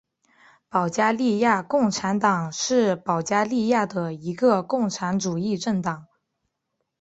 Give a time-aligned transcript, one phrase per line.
[0.67, 6.07] 保加利亚共产党是保加利亚的一个共产主义政党。